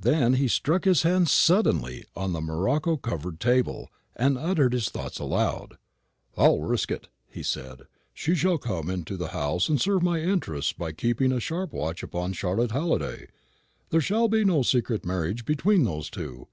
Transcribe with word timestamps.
Then 0.00 0.34
he 0.34 0.46
struck 0.46 0.84
his 0.84 1.02
hand 1.02 1.28
suddenly 1.28 2.04
on 2.14 2.32
the 2.32 2.40
morocco 2.40 2.96
covered 2.96 3.40
table, 3.40 3.90
and 4.14 4.38
uttered 4.38 4.72
his 4.72 4.90
thoughts 4.90 5.18
aloud. 5.18 5.76
"I'll 6.36 6.60
risk 6.60 6.92
it," 6.92 7.08
he 7.26 7.42
said; 7.42 7.88
"she 8.14 8.36
shall 8.36 8.58
come 8.58 8.88
into 8.88 9.16
the 9.16 9.30
house 9.34 9.68
and 9.68 9.80
serve 9.80 10.04
my 10.04 10.20
interests 10.20 10.72
by 10.72 10.92
keeping 10.92 11.32
a 11.32 11.40
sharp 11.40 11.72
watch 11.72 12.04
upon 12.04 12.34
Charlotte 12.34 12.70
Halliday. 12.70 13.26
There 13.90 14.00
shall 14.00 14.28
be 14.28 14.44
no 14.44 14.62
secret 14.62 15.04
marriage 15.04 15.44
between 15.44 15.82
those 15.82 16.10
two. 16.10 16.46